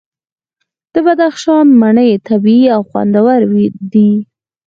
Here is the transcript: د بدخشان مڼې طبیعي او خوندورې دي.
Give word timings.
د 0.93 0.95
بدخشان 1.05 1.65
مڼې 1.81 2.09
طبیعي 2.27 2.67
او 2.75 2.81
خوندورې 2.89 3.65
دي. 3.91 4.09